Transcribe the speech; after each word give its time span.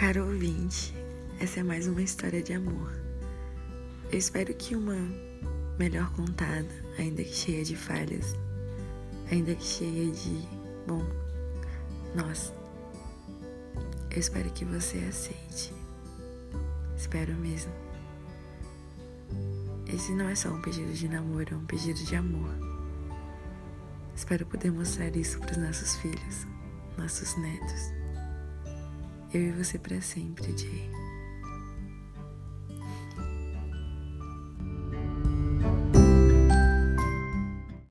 Caro 0.00 0.24
ouvinte, 0.24 0.94
essa 1.38 1.60
é 1.60 1.62
mais 1.62 1.86
uma 1.86 2.00
história 2.00 2.42
de 2.42 2.54
amor. 2.54 2.90
Eu 4.10 4.18
espero 4.18 4.54
que 4.54 4.74
uma 4.74 4.96
melhor 5.78 6.10
contada, 6.14 6.70
ainda 6.98 7.22
que 7.22 7.34
cheia 7.34 7.62
de 7.62 7.76
falhas, 7.76 8.34
ainda 9.30 9.54
que 9.54 9.62
cheia 9.62 10.10
de. 10.10 10.48
Bom, 10.86 11.04
nossa. 12.14 12.54
Eu 14.10 14.18
espero 14.18 14.48
que 14.52 14.64
você 14.64 14.96
aceite. 15.00 15.74
Espero 16.96 17.34
mesmo. 17.34 17.72
Esse 19.86 20.12
não 20.12 20.30
é 20.30 20.34
só 20.34 20.48
um 20.48 20.62
pedido 20.62 20.94
de 20.94 21.10
namoro, 21.10 21.52
é 21.52 21.56
um 21.58 21.66
pedido 21.66 22.02
de 22.02 22.16
amor. 22.16 22.54
Espero 24.16 24.46
poder 24.46 24.72
mostrar 24.72 25.14
isso 25.14 25.38
para 25.40 25.50
os 25.50 25.58
nossos 25.58 25.96
filhos, 25.96 26.46
nossos 26.96 27.36
netos. 27.36 27.99
Eu 29.32 29.40
e 29.40 29.52
você 29.52 29.78
para 29.78 30.00
sempre, 30.00 30.56
Jay. 30.58 30.99